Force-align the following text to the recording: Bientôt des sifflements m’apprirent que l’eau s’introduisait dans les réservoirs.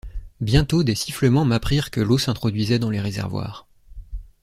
Bientôt 0.39 0.81
des 0.83 0.95
sifflements 0.95 1.45
m’apprirent 1.45 1.91
que 1.91 2.01
l’eau 2.01 2.17
s’introduisait 2.17 2.79
dans 2.79 2.89
les 2.89 2.99
réservoirs. 2.99 3.67